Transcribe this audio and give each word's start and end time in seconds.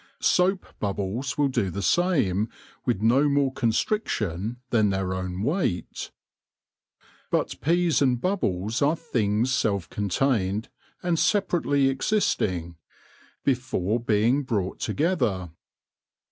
Soap 0.19 0.65
bubbles 0.79 1.37
will 1.37 1.47
do 1.49 1.69
the 1.69 1.83
same 1.83 2.49
with 2.87 3.03
no 3.03 3.29
more 3.29 3.53
constriction 3.53 4.57
than 4.71 4.89
their 4.89 5.13
own 5.13 5.43
weight. 5.43 6.09
But 7.29 7.61
peas 7.61 8.01
and 8.01 8.19
bubbles 8.19 8.81
are 8.81 8.95
things 8.95 9.51
self 9.53 9.87
contained 9.91 10.69
and 11.03 11.19
separ 11.19 11.61
ately 11.61 11.87
existing, 11.87 12.77
before 13.43 13.99
being 13.99 14.41
brought 14.41 14.79
together. 14.79 15.51